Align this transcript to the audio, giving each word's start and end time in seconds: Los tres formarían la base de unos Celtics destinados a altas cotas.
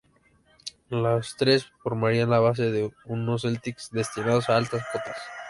Los 0.89 1.35
tres 1.37 1.67
formarían 1.83 2.31
la 2.31 2.39
base 2.39 2.71
de 2.71 2.91
unos 3.05 3.43
Celtics 3.43 3.91
destinados 3.91 4.49
a 4.49 4.57
altas 4.57 4.83
cotas. 4.91 5.15